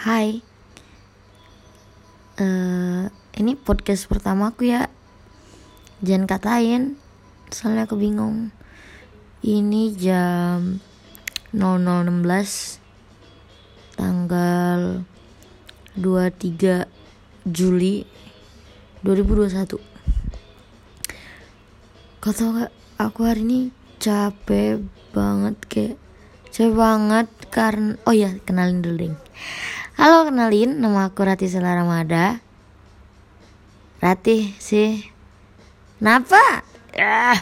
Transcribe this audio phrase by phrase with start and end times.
[0.00, 0.40] Hai.
[2.40, 4.88] Uh, Ini podcast pertama aku ya.
[6.00, 6.96] Jangan katain
[7.52, 8.48] Soalnya aku bingung.
[9.44, 10.80] Ini jam
[11.52, 12.80] 00.16
[14.00, 15.04] Tanggal
[16.00, 16.88] 23
[17.44, 18.08] Juli
[19.04, 19.84] 2021
[22.24, 23.60] Kau tau gak Aku hari ini
[24.00, 24.80] capek
[25.12, 26.00] banget kayak
[26.48, 29.16] capek banget karena oh ya kenalin dulu ding
[30.00, 32.40] halo kenalin nama aku Rati Selaramada
[34.00, 34.96] Rati sih.
[36.00, 36.64] Kenapa?
[36.96, 37.36] Ah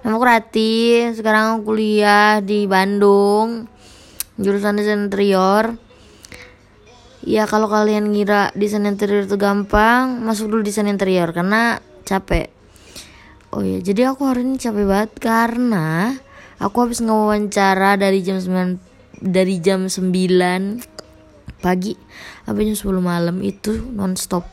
[0.00, 0.72] nama aku Rati
[1.12, 3.68] sekarang kuliah di Bandung
[4.40, 5.76] jurusan desain interior.
[7.20, 12.48] Ya kalau kalian ngira desain interior itu gampang masuk dulu desain interior karena capek.
[13.52, 16.16] Oh ya jadi aku hari ini capek banget karena
[16.64, 18.88] aku habis ngewawancara dari jam 9
[19.20, 20.89] dari jam 9
[21.60, 21.94] pagi
[22.48, 24.48] sampai jam 10 malam itu nonstop.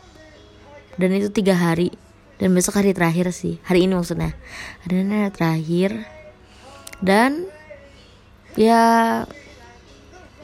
[1.00, 1.90] Dan itu tiga hari.
[2.38, 4.38] Dan besok hari terakhir sih hari ini maksudnya.
[4.86, 5.92] Hari ini hari terakhir.
[7.02, 7.50] Dan
[8.54, 9.24] ya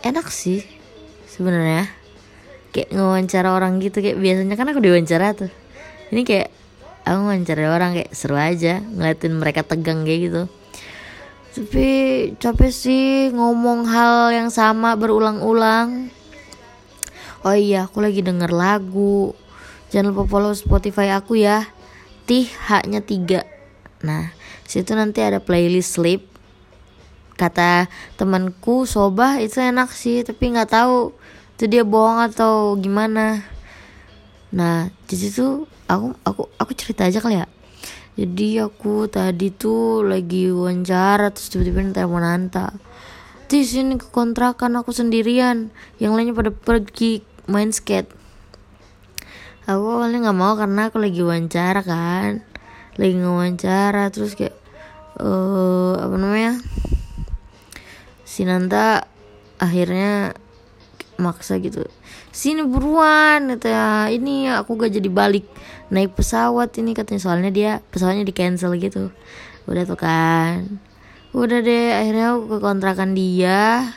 [0.02, 0.66] enak sih
[1.30, 1.86] sebenarnya.
[2.74, 5.52] Kayak ngewawancara orang gitu kayak biasanya kan aku diwawancara tuh.
[6.10, 6.50] Ini kayak
[7.06, 10.42] aku ngajarin orang kayak seru aja ngeliatin mereka tegang kayak gitu.
[11.54, 11.90] Tapi
[12.42, 16.10] capek sih ngomong hal yang sama berulang-ulang
[17.44, 19.36] oh iya aku lagi denger lagu.
[19.92, 21.70] Jangan lupa follow Spotify aku ya.
[22.26, 23.46] Tih haknya tiga.
[24.02, 24.32] Nah
[24.66, 26.26] situ nanti ada playlist sleep.
[27.38, 31.12] Kata temanku sobah itu enak sih tapi nggak tahu
[31.60, 33.44] itu dia bohong atau gimana.
[34.56, 37.48] Nah di situ aku aku aku cerita aja kali ya.
[38.14, 42.70] Jadi aku tadi tuh lagi wawancara terus tiba-tiba telepon Anta.
[43.50, 45.74] Di sini ke kontrakan aku sendirian.
[45.98, 48.10] Yang lainnya pada pergi main skate.
[49.64, 52.44] Aku awalnya nggak mau karena aku lagi wawancara kan.
[53.00, 54.54] Lagi ngewawancara terus kayak
[55.18, 56.62] uh, apa namanya
[58.28, 59.08] si Nanta
[59.58, 60.36] akhirnya
[61.18, 61.86] maksa gitu.
[62.34, 65.46] Sini buruan kata ya ini aku gak jadi balik
[65.94, 67.22] naik pesawat ini katanya.
[67.22, 69.14] Soalnya dia pesawatnya di cancel gitu.
[69.70, 70.82] Udah tuh kan.
[71.32, 73.94] Udah deh akhirnya aku ke kontrakan dia.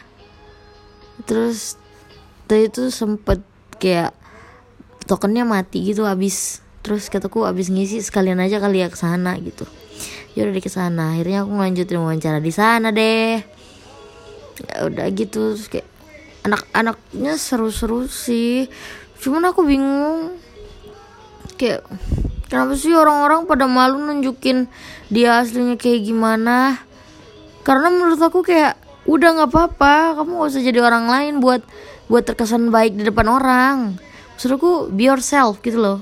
[1.25, 1.81] Terus
[2.47, 3.43] tadi itu sempet
[3.77, 4.15] kayak
[5.07, 9.67] tokennya mati gitu habis terus kataku habis ngisi sekalian aja kali ya ke sana gitu.
[10.39, 13.43] Ya udah di ke sana akhirnya aku lanjutin wawancara di sana deh.
[14.63, 15.89] Ya udah gitu terus kayak
[16.47, 18.71] anak-anaknya seru-seru sih.
[19.19, 20.39] Cuman aku bingung
[21.59, 21.83] kayak
[22.47, 24.71] kenapa sih orang-orang pada malu nunjukin
[25.11, 26.79] dia aslinya kayak gimana?
[27.67, 31.63] Karena menurut aku kayak udah nggak apa-apa kamu gak usah jadi orang lain buat
[32.07, 33.99] buat terkesan baik di depan orang.
[34.37, 35.99] Maksudku be yourself gitu loh.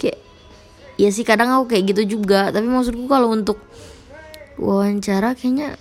[0.00, 0.22] Kayak
[0.96, 2.48] ya sih kadang aku kayak gitu juga.
[2.48, 3.60] Tapi maksudku kalau untuk
[4.58, 5.76] wawancara kayaknya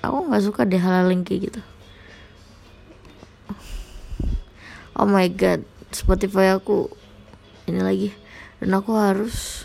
[0.00, 1.60] aku nggak suka deh hal-hal yang kayak gitu.
[4.96, 6.92] Oh my god Spotify aku
[7.68, 8.08] ini lagi.
[8.60, 9.64] Dan aku harus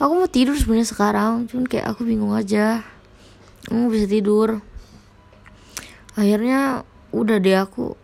[0.00, 1.46] aku mau tidur sebenarnya sekarang.
[1.48, 2.84] Cuman kayak aku bingung aja.
[3.70, 4.58] Aku bisa tidur.
[6.18, 7.94] Akhirnya udah deh aku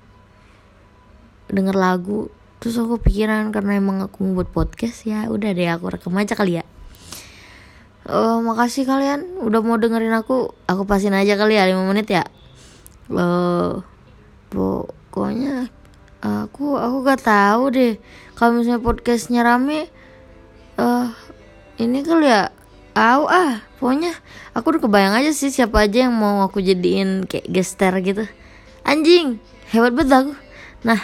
[1.49, 5.27] denger lagu terus aku pikiran karena emang aku mau buat podcast ya.
[5.33, 6.65] Udah deh aku rekam aja kali ya.
[8.09, 10.53] Uh, makasih kalian udah mau dengerin aku.
[10.69, 12.25] Aku pasin aja kali ya 5 menit ya.
[13.09, 13.81] Uh,
[14.53, 15.73] pokoknya
[16.21, 17.95] aku aku gak tahu deh.
[18.37, 19.89] Kalau misalnya podcastnya rame
[20.79, 21.09] eh uh,
[21.79, 22.51] ini kali ya.
[22.99, 24.11] Aw ah pokoknya
[24.59, 28.27] aku udah kebayang aja sih siapa aja yang mau aku jadiin kayak gester gitu
[28.89, 29.37] anjing
[29.69, 30.33] hebat banget aku.
[30.89, 31.01] Nah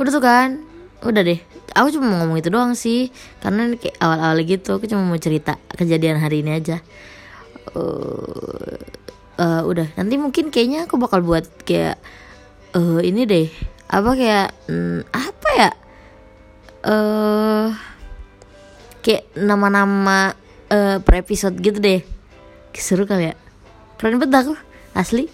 [0.00, 0.64] udah tuh kan?
[1.04, 1.40] Udah deh.
[1.76, 3.12] Aku cuma ngomong itu doang sih.
[3.44, 6.80] Karena ini kayak awal-awal gitu aku cuma mau cerita kejadian hari ini aja.
[7.76, 8.80] Uh,
[9.36, 9.92] uh, udah.
[10.00, 12.00] Nanti mungkin kayaknya aku bakal buat kayak
[12.72, 13.48] uh, ini deh.
[13.92, 15.70] Apa kayak hmm, apa ya?
[16.82, 17.68] Uh,
[19.04, 20.32] kayak nama-nama
[20.72, 22.00] uh, per episode gitu deh.
[22.72, 23.34] Seru kali ya.
[24.00, 24.56] Keren banget aku
[24.96, 25.28] asli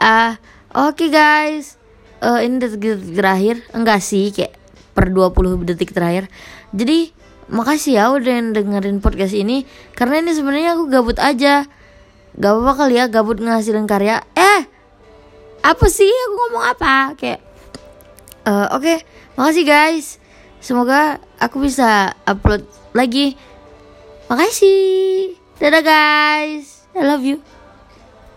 [0.00, 0.40] ah
[0.74, 1.76] uh, oke okay guys.
[2.20, 3.56] Uh, ini detik-detik terakhir.
[3.72, 4.56] Enggak sih kayak
[4.96, 6.28] per 20 detik terakhir.
[6.72, 7.12] Jadi
[7.52, 9.68] makasih ya udah dengerin podcast ini.
[9.96, 11.68] Karena ini sebenarnya aku gabut aja.
[12.36, 14.24] Gak apa-apa kali ya gabut ngasilin karya.
[14.36, 14.60] Eh
[15.60, 16.08] apa sih?
[16.08, 17.16] Aku ngomong apa?
[17.16, 17.40] Kayak
[18.48, 18.84] uh, oke.
[18.84, 18.98] Okay,
[19.36, 20.06] makasih guys.
[20.60, 23.36] Semoga aku bisa upload lagi.
[24.28, 25.36] Makasih.
[25.60, 26.88] Dadah guys.
[26.96, 27.59] I love you